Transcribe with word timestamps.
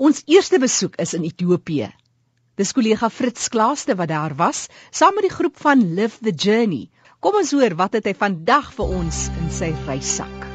Ons 0.00 0.22
eerste 0.32 0.56
besoek 0.56 0.94
is 1.02 1.10
in 1.12 1.26
Ethiopië. 1.28 1.90
Dis 2.56 2.70
kollega 2.72 3.10
Fritz 3.12 3.50
Klaaste 3.52 3.96
wat 4.00 4.08
daar 4.08 4.32
was, 4.38 4.62
saam 4.90 5.12
met 5.18 5.26
die 5.28 5.34
groep 5.34 5.60
van 5.60 5.82
Live 5.98 6.24
the 6.24 6.32
Journey. 6.32 6.88
Kom 7.20 7.36
ons 7.36 7.52
hoor 7.52 7.76
wat 7.76 7.98
het 7.98 8.08
hy 8.08 8.16
vandag 8.16 8.72
vir 8.78 8.96
ons 9.02 9.26
in 9.42 9.52
sy 9.52 9.74
reissak. 9.84 10.48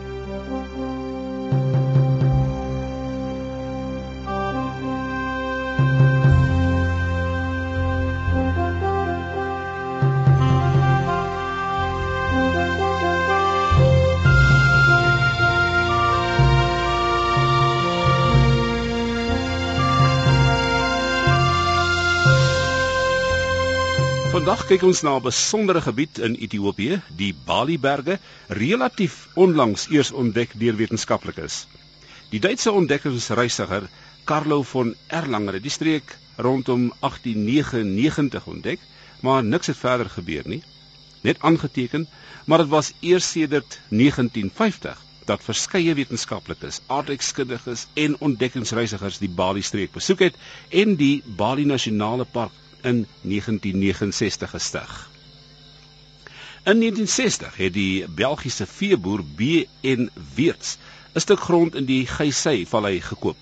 Vandag 24.45 24.67
kyk 24.69 24.83
ons 24.85 24.99
na 25.01 25.11
'n 25.17 25.25
besondere 25.25 25.81
gebied 25.81 26.19
in 26.25 26.35
Ethiopië, 26.37 27.01
die 27.17 27.33
Bali-berge, 27.45 28.19
relatief 28.47 29.13
onlangs 29.33 29.87
eers 29.89 30.11
ontdek 30.11 30.51
deur 30.61 30.75
wetenskaplikes. 30.77 31.55
Die 32.29 32.39
Duitse 32.39 32.71
ontdekkingsreisiger 32.71 33.87
Carlo 34.23 34.61
von 34.63 34.93
Erlanger 35.07 35.57
het 35.57 35.63
die 35.65 35.73
streek 35.73 36.13
rondom 36.37 36.93
1899 36.99 38.45
ontdek, 38.45 38.79
maar 39.21 39.43
niks 39.43 39.67
het 39.67 39.77
verder 39.77 40.09
gebeur 40.09 40.43
nie. 40.45 40.61
Net 41.21 41.41
aangeteken, 41.41 42.05
maar 42.45 42.61
dit 42.61 42.69
was 42.69 42.91
eers 42.99 43.31
sedert 43.31 43.79
1950 43.89 45.01
dat 45.25 45.43
verskeie 45.43 45.93
wetenskaplikes, 45.93 46.81
aardrykskundiges 46.85 47.87
en 47.93 48.19
ontdekkingsreisigers 48.19 49.17
die 49.17 49.29
Bali-streek 49.41 49.91
besoek 49.91 50.19
het 50.19 50.37
en 50.69 50.95
die 50.95 51.23
Bali 51.25 51.65
Nasionale 51.65 52.25
Park 52.25 52.53
in 52.85 53.05
1969 53.21 54.49
gestig. 54.49 54.93
In 56.65 56.79
1960 56.81 57.57
het 57.57 57.73
die 57.73 58.05
Belgiese 58.07 58.65
veeboer 58.65 59.23
B.N. 59.35 60.09
Weerts 60.35 60.77
'n 61.13 61.19
stuk 61.19 61.39
grond 61.39 61.75
in 61.75 61.85
die 61.85 62.07
Geysey 62.07 62.65
Vallei 62.65 63.01
gekoop. 63.01 63.37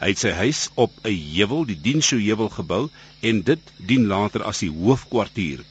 Hy 0.00 0.10
het 0.12 0.20
sy 0.20 0.32
huis 0.40 0.58
op 0.74 0.92
'n 1.02 1.16
heuwel, 1.36 1.64
die 1.64 1.80
Dinsho 1.80 2.18
heuwel 2.20 2.48
gebou 2.48 2.82
en 3.20 3.42
dit 3.42 3.72
dien 3.76 4.06
later 4.06 4.44
as 4.44 4.60
die 4.64 4.70
hoofkwartier 4.70 5.64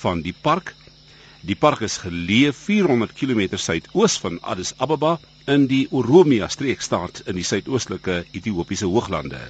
van 0.00 0.22
die 0.22 0.34
park. 0.48 0.74
Die 1.40 1.56
park 1.56 1.80
is 1.80 1.98
geleë 2.04 2.52
400 2.52 3.12
km 3.12 3.56
suidoos 3.56 4.16
van 4.24 4.40
Addis 4.40 4.72
Ababa 4.76 5.18
in 5.46 5.66
die 5.70 5.86
Oromia 5.90 6.48
streekstaat 6.48 7.22
in 7.26 7.36
die 7.38 7.44
suidoostelike 7.44 8.24
Ethiopiese 8.32 8.86
hooglande. 8.86 9.40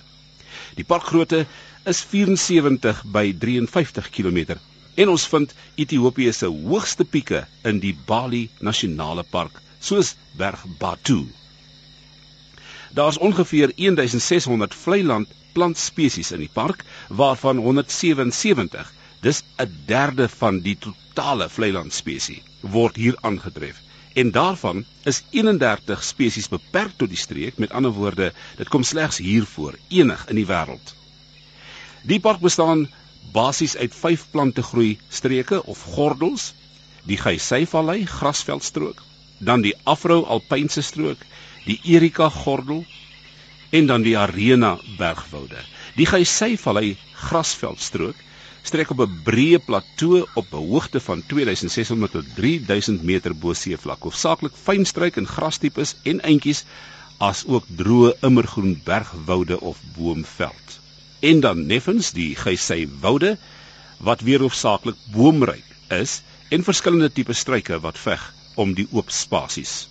Die 0.74 0.84
parkgrootte 0.84 1.46
is 1.86 2.02
74 2.02 3.04
by 3.14 3.30
53 3.38 4.10
km 4.10 4.58
en 4.96 5.12
ons 5.12 5.26
vind 5.28 5.52
Ethiopië 5.76 6.32
se 6.32 6.48
hoogste 6.48 7.04
pieke 7.04 7.42
in 7.70 7.80
die 7.82 7.92
Bali 8.08 8.46
Nasionale 8.64 9.24
Park, 9.30 9.60
soos 9.78 10.14
Berg 10.40 10.64
Batu. 10.80 11.26
Daar's 12.96 13.20
ongeveer 13.20 13.74
1600 13.76 14.74
vlei-land 14.74 15.32
plantspesies 15.52 16.32
in 16.32 16.42
die 16.44 16.52
park, 16.52 16.84
waarvan 17.08 17.60
177, 17.60 18.92
dis 19.20 19.42
'n 19.60 19.76
derde 19.86 20.28
van 20.28 20.60
die 20.64 20.76
totale 20.80 21.48
vlei-land 21.48 21.92
spesies, 21.92 22.42
word 22.60 22.96
hier 22.96 23.16
aangetref. 23.20 23.82
En 24.14 24.30
daarvan 24.30 24.84
is 25.04 25.22
31 25.30 26.04
spesies 26.04 26.48
beperk 26.48 26.92
tot 26.96 27.08
die 27.08 27.20
streek, 27.20 27.58
met 27.58 27.70
ander 27.70 27.92
woorde, 27.92 28.32
dit 28.56 28.68
kom 28.68 28.82
slegs 28.82 29.18
hier 29.18 29.44
voor, 29.44 29.76
enig 29.88 30.28
in 30.28 30.36
die 30.40 30.48
wêreld. 30.48 30.96
Die 32.06 32.20
park 32.22 32.38
bestaan 32.38 32.84
basies 33.34 33.72
uit 33.76 33.94
5 34.00 34.26
plantegroei 34.30 34.98
streke 35.10 35.56
of 35.72 35.80
gordels: 35.94 36.52
die 37.02 37.16
Geysey-vallei 37.18 38.04
grasveldstrook, 38.06 39.00
dan 39.48 39.64
die 39.64 39.72
Afro-alpynse 39.82 40.84
strook, 40.86 41.24
die 41.64 41.80
Erika 41.96 42.28
gordel 42.30 42.84
en 43.70 43.90
dan 43.90 44.06
die 44.06 44.14
Arena 44.18 44.76
bergwoude. 45.00 45.58
Die 45.98 46.06
Geysey-vallei 46.06 46.94
grasveldstrook 47.26 48.22
strek 48.62 48.94
op 48.94 49.02
'n 49.02 49.18
breë 49.26 49.58
plato 49.66 50.22
op 50.34 50.54
'n 50.54 50.64
hoogte 50.70 51.02
van 51.10 51.26
2600 51.26 52.12
tot 52.12 52.32
3000 52.38 53.02
meter 53.02 53.34
bo 53.34 53.52
seevlak, 53.52 54.02
hoofsaaklik 54.02 54.54
fynstruik 54.54 55.16
en 55.16 55.26
grastipes 55.26 55.96
en 56.04 56.20
eentjies 56.20 56.64
as 57.18 57.44
ook 57.46 57.66
droë 57.82 58.16
immergroen 58.20 58.80
bergwoude 58.84 59.60
of 59.60 59.82
boomveld 59.98 60.84
en 61.20 61.40
dan 61.40 61.66
neffens 61.66 62.12
die 62.12 62.34
Geysey 62.36 62.88
woude 63.00 63.36
wat 63.98 64.20
weer 64.20 64.40
hoofsaaklik 64.44 64.96
boomryk 65.12 65.64
is 65.88 66.22
en 66.48 66.64
verskillende 66.64 67.12
tipe 67.12 67.32
struike 67.32 67.80
wat 67.80 67.98
veg 67.98 68.32
om 68.54 68.74
die 68.74 68.88
oop 68.90 69.10
spasies. 69.10 69.86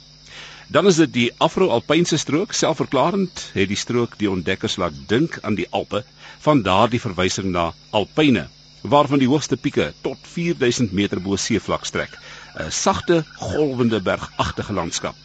Dan 0.67 0.87
is 0.89 0.97
dit 0.97 1.11
die 1.13 1.31
Afro-Alpynse 1.37 2.17
strook, 2.17 2.53
selfverklarend 2.53 3.43
het 3.53 3.69
die 3.69 3.77
strook 3.77 4.17
die 4.17 4.29
ontdekkers 4.29 4.79
laat 4.81 4.97
dink 5.07 5.37
aan 5.41 5.57
die 5.57 5.67
Alpe, 5.69 6.01
van 6.41 6.63
daardie 6.65 7.01
verwysing 7.01 7.51
na 7.53 7.67
alpyne, 7.89 8.47
waarvan 8.81 9.21
die 9.21 9.29
hoogste 9.29 9.57
pieke 9.57 9.91
tot 10.01 10.17
4000 10.33 10.93
meter 10.93 11.21
bo 11.21 11.37
seevlak 11.37 11.85
strek, 11.85 12.17
'n 12.57 12.71
sagte, 12.71 13.23
golwende 13.37 14.01
bergagtige 14.01 14.73
landskap. 14.73 15.15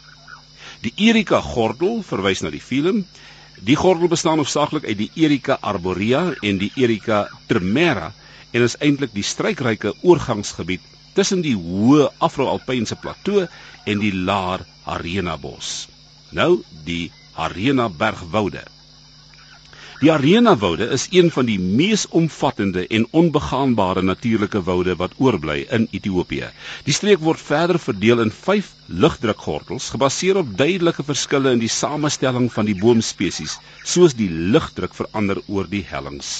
Die 0.81 0.93
Erika 0.95 1.41
gordel 1.41 2.01
verwys 2.03 2.41
na 2.41 2.49
die 2.49 2.61
film 2.61 3.05
Die 3.61 3.75
gordel 3.77 4.09
bestaan 4.09 4.39
hoofsaaklik 4.41 4.85
uit 4.89 4.97
die 4.97 5.11
Erica 5.21 5.59
arborea 5.61 6.21
en 6.41 6.57
die 6.57 6.71
Erica 6.81 7.27
tremera 7.45 8.07
en 8.57 8.63
is 8.65 8.73
eintlik 8.81 9.11
die 9.13 9.25
strykryke 9.25 9.91
oorgangsgebied 10.01 10.87
tussen 11.13 11.43
die 11.45 11.53
hoë 11.53 12.07
Afro-Alpynse 12.25 12.97
plato 13.03 13.43
en 13.85 14.01
die 14.01 14.13
laer 14.15 14.65
Arena 14.89 15.35
bos. 15.37 15.85
Nou 16.33 16.63
die 16.87 17.11
Arena 17.37 17.85
bergwoude. 18.01 18.63
Die 20.01 20.09
Arena 20.11 20.55
woude 20.57 20.87
is 20.89 21.03
een 21.13 21.27
van 21.31 21.45
die 21.45 21.59
mees 21.59 22.07
omvattende 22.09 22.87
en 22.87 23.03
onbegaanbare 23.19 24.01
natuurlike 24.01 24.63
woude 24.65 24.95
wat 24.97 25.11
oorbly 25.17 25.59
in 25.77 25.85
Ethiopië. 25.91 26.47
Die 26.87 26.95
streek 26.97 27.21
word 27.21 27.43
verder 27.49 27.77
verdeel 27.79 28.23
in 28.23 28.31
5 28.37 28.71
lugdrukgordels 29.03 29.91
gebaseer 29.93 30.39
op 30.41 30.55
duidelike 30.57 31.05
verskille 31.05 31.53
in 31.53 31.61
die 31.61 31.69
samestelling 31.69 32.49
van 32.53 32.65
die 32.65 32.75
boomspesies, 32.79 33.59
soos 33.83 34.17
die 34.17 34.31
lugdruk 34.55 34.97
verander 34.97 35.43
oor 35.45 35.69
die 35.69 35.83
hellings. 35.91 36.33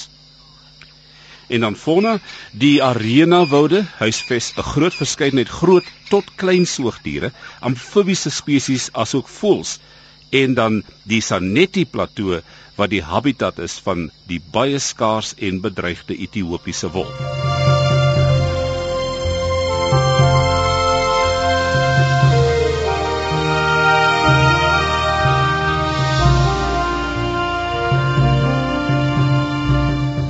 En 1.46 1.62
dan 1.62 1.78
fauna, 1.78 2.16
die 2.50 2.82
Arena 2.82 3.44
woude 3.46 3.84
huisves 4.02 4.52
'n 4.56 4.70
groot 4.72 4.98
verskeidenheid 5.04 5.54
groot 5.62 5.94
tot 6.10 6.34
klein 6.34 6.66
soogdiere, 6.66 7.30
amfibiese 7.60 8.30
spesies 8.42 8.90
asook 8.92 9.30
voëls 9.38 9.78
en 10.32 10.54
dan 10.56 10.80
die 11.04 11.20
Sanetti 11.20 11.84
plateau 11.84 12.40
wat 12.78 12.90
die 12.92 13.02
habitat 13.04 13.58
is 13.60 13.76
van 13.84 14.08
die 14.30 14.40
baie 14.52 14.80
skaars 14.80 15.34
en 15.36 15.60
bedreigde 15.60 16.16
Ethiopiese 16.16 16.88
wolf. 16.94 17.18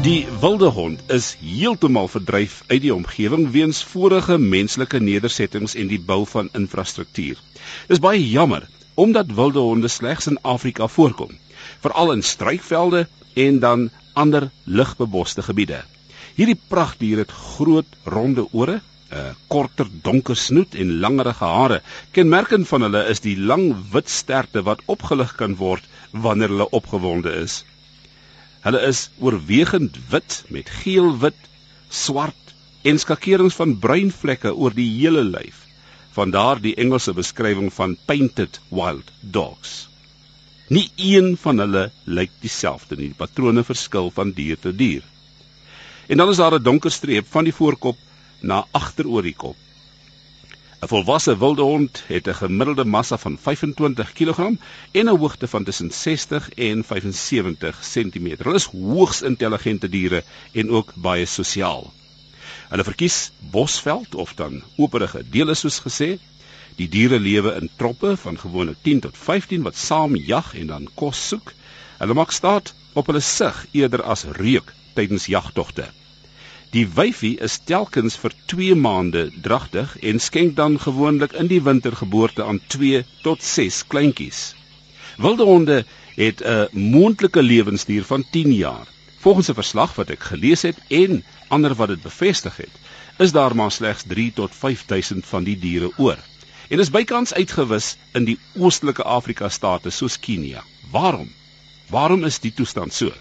Die 0.03 0.27
wilde 0.43 0.67
hond 0.75 1.03
is 1.15 1.37
heeltemal 1.39 2.09
verdryf 2.11 2.65
uit 2.67 2.81
die 2.83 2.91
omgewing 2.95 3.53
weens 3.55 3.85
vorige 3.87 4.35
menslike 4.35 4.99
nedersettings 4.99 5.77
en 5.79 5.93
die 5.93 6.01
bou 6.03 6.25
van 6.27 6.51
infrastruktuur. 6.59 7.39
Dis 7.87 8.03
baie 8.03 8.19
jammer 8.27 8.67
omdat 9.03 9.35
wilde 9.39 9.59
honde 9.59 9.89
slegs 9.89 10.31
in 10.31 10.39
Afrika 10.57 10.87
voorkom 10.97 11.39
veral 11.83 12.13
in 12.13 12.23
struikvelde 12.23 13.07
en 13.35 13.59
dan 13.59 13.91
ander 14.13 14.51
ligbeboste 14.65 15.43
gebiede. 15.43 15.83
Hierdie 16.37 16.59
pragtdier 16.69 17.23
het 17.23 17.33
groot 17.33 17.99
ronde 18.05 18.47
ore, 18.53 18.81
'n 19.13 19.35
korter 19.53 19.89
donker 20.03 20.37
snoet 20.37 20.75
en 20.75 20.99
langerige 21.05 21.45
hare. 21.45 21.81
Kenmerkend 22.11 22.69
van 22.69 22.83
hulle 22.87 23.03
is 23.15 23.21
die 23.21 23.37
lang 23.37 23.67
wit 23.93 24.09
sterte 24.11 24.63
wat 24.69 24.85
opgelig 24.87 25.35
kan 25.37 25.57
word 25.57 25.85
wanneer 26.13 26.49
hulle 26.49 26.71
opgewonde 26.71 27.33
is. 27.43 27.65
Hulle 28.65 28.81
is 28.89 29.11
oorwegend 29.19 29.99
wit 30.11 30.45
met 30.49 30.71
geel-wit, 30.71 31.41
swart 31.89 32.55
en 32.83 32.99
skakerings 32.99 33.55
van 33.55 33.79
bruin 33.79 34.13
vlekke 34.13 34.55
oor 34.55 34.75
die 34.75 34.89
hele 35.01 35.25
lyf. 35.25 35.62
Vandaar 36.13 36.61
die 36.61 36.75
Engelse 36.77 37.15
beskrywing 37.17 37.73
van 37.73 37.97
painted 38.05 38.61
wild 38.69 39.11
dogs. 39.21 39.89
Nie 40.69 40.91
een 40.97 41.37
van 41.41 41.59
hulle 41.59 41.91
lyk 42.05 42.31
dieselfde 42.41 42.97
nie. 42.97 43.09
Die 43.13 43.19
patrone 43.19 43.65
verskil 43.65 44.11
van 44.11 44.33
dier 44.37 44.61
tot 44.61 44.79
dier. 44.79 45.03
En 46.09 46.21
dan 46.21 46.29
is 46.29 46.37
daar 46.37 46.55
'n 46.59 46.63
donker 46.63 46.91
streep 46.91 47.27
van 47.29 47.45
die 47.45 47.55
voorkop 47.55 47.99
na 48.41 48.65
agter 48.71 49.07
oor 49.07 49.23
die 49.23 49.35
kop. 49.35 49.57
'n 50.83 50.89
Volwasse 50.91 51.39
wilde 51.39 51.63
hond 51.63 52.03
het 52.07 52.29
'n 52.29 52.35
gemiddelde 52.35 52.85
massa 52.85 53.17
van 53.17 53.39
25 53.39 54.13
kg 54.13 54.39
en 54.93 55.07
'n 55.09 55.17
hoogte 55.17 55.49
van 55.49 55.65
tussen 55.65 55.91
60 55.91 56.49
en 56.51 56.85
75 56.85 57.81
cm. 57.93 58.27
Hulle 58.39 58.55
is 58.55 58.65
hoogs 58.65 59.23
intelligente 59.23 59.89
diere 59.89 60.25
en 60.53 60.71
ook 60.71 60.93
baie 60.95 61.27
sosiaal. 61.27 61.93
Hulle 62.73 62.85
verkies 62.89 63.17
bosveld 63.53 64.15
of 64.15 64.31
dan 64.35 64.63
operige 64.81 65.21
dele 65.31 65.55
soos 65.55 65.83
gesê. 65.85 66.15
Die 66.79 66.89
diere 66.89 67.19
lewe 67.21 67.51
in 67.61 67.69
troppe 67.77 68.15
van 68.17 68.39
gewone 68.41 68.73
10 68.87 69.03
tot 69.07 69.19
15 69.25 69.67
wat 69.67 69.77
saam 69.77 70.17
jag 70.17 70.55
en 70.57 70.71
dan 70.71 70.87
kos 70.95 71.21
soek. 71.29 71.53
Hulle 71.99 72.17
maak 72.17 72.33
staat 72.33 72.73
op 72.97 73.11
hulle 73.11 73.21
sig 73.21 73.59
eerder 73.73 74.03
as 74.15 74.25
reuk 74.39 74.73
tydens 74.97 75.29
jagtogte. 75.29 75.85
Die 76.73 76.87
wyfie 76.89 77.35
is 77.45 77.59
telkens 77.69 78.17
vir 78.17 78.33
2 78.55 78.81
maande 78.87 79.27
dragtig 79.45 79.93
en 80.01 80.25
skenk 80.29 80.57
dan 80.57 80.81
gewoonlik 80.81 81.37
in 81.45 81.53
die 81.53 81.61
winter 81.69 81.97
geboorte 81.97 82.49
aan 82.49 82.63
2 82.77 83.05
tot 83.27 83.45
6 83.45 83.83
kleintjies. 83.93 84.41
Wilde 85.21 85.45
honde 85.45 85.85
het 86.17 86.41
'n 86.41 86.89
moontlike 86.97 87.43
lewensduur 87.43 88.05
van 88.15 88.25
10 88.31 88.53
jaar. 88.53 88.89
Volgens 89.23 89.49
'n 89.51 89.55
verslag 89.55 89.95
wat 89.95 90.11
ek 90.11 90.23
gelees 90.33 90.63
het 90.63 90.79
en 90.89 91.25
ander 91.49 91.75
wat 91.75 91.89
dit 91.89 92.03
bevestig 92.03 92.57
het, 92.57 92.75
is 93.19 93.33
daar 93.33 93.55
maar 93.57 93.71
slegs 93.71 94.03
3 94.07 94.33
tot 94.33 94.55
5000 94.55 95.27
van 95.27 95.45
die 95.45 95.59
diere 95.59 95.91
oor. 95.97 96.19
En 96.69 96.79
is 96.79 96.91
bykans 96.91 97.35
uitgewis 97.35 97.97
in 98.19 98.25
die 98.25 98.39
oostelike 98.59 99.03
Afrika 99.03 99.49
state 99.49 99.91
soos 99.91 100.19
Kenia. 100.19 100.65
Waarom? 100.91 101.31
Waarom 101.91 102.25
is 102.25 102.39
die 102.39 102.53
toestand 102.53 102.95
so? 102.95 103.13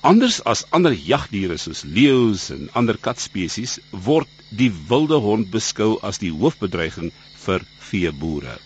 Anders 0.00 0.44
as 0.44 0.64
ander 0.70 0.92
jagdiere 0.92 1.56
soos 1.58 1.82
leeu's 1.82 2.48
en 2.54 2.68
ander 2.72 2.96
katspesies 2.96 3.78
word 3.90 4.28
die 4.48 4.70
wilde 4.88 5.18
hond 5.24 5.50
beskou 5.50 5.98
as 6.02 6.22
die 6.22 6.32
hoofbedreiging 6.32 7.12
vir 7.44 7.64
veeboere. 7.90 8.58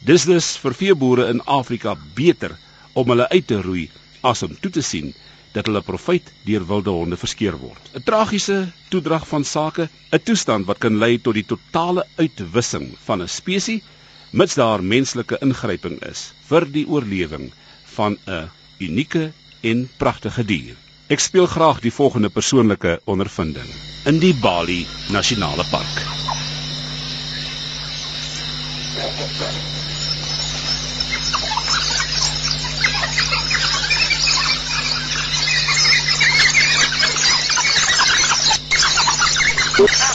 Dis 0.00 0.24
dus 0.30 0.54
vir 0.62 0.74
veeboere 0.74 1.28
in 1.28 1.42
Afrika 1.44 1.96
beter 2.14 2.54
om 2.94 3.10
hulle 3.10 3.28
uit 3.28 3.46
te 3.46 3.58
roei 3.62 3.88
as 4.22 4.42
om 4.46 4.54
toe 4.62 4.70
te 4.70 4.82
sien 4.82 5.12
dat 5.52 5.66
hulle 5.66 5.82
profit 5.82 6.32
deur 6.44 6.66
wilde 6.66 6.90
honde 6.90 7.16
verskeer 7.16 7.56
word. 7.58 7.90
'n 7.94 8.02
Tragiese 8.04 8.58
toedrag 8.88 9.28
van 9.28 9.44
sake, 9.44 9.88
'n 10.12 10.22
toestand 10.24 10.66
wat 10.66 10.78
kan 10.78 10.98
lei 10.98 11.18
tot 11.18 11.34
die 11.34 11.46
totale 11.46 12.06
uitwissing 12.16 12.96
van 13.04 13.22
'n 13.22 13.28
spesies 13.28 13.82
mits 14.30 14.54
daar 14.54 14.82
menslike 14.82 15.38
ingryping 15.40 16.02
is 16.04 16.32
vir 16.48 16.66
die 16.72 16.84
oorlewing 16.86 17.52
van 17.96 18.18
'n 18.26 18.50
unieke 18.78 19.32
en 19.62 19.88
pragtige 19.96 20.44
dier. 20.44 20.76
Ek 21.08 21.20
speel 21.20 21.46
graag 21.46 21.80
die 21.80 21.92
volgende 21.92 22.28
persoonlike 22.28 23.00
ondervinding 23.04 23.70
in 24.04 24.18
die 24.20 24.34
Bali 24.34 24.86
Nasionale 25.10 25.64
Park. 25.70 26.04
Oops. 39.80 40.07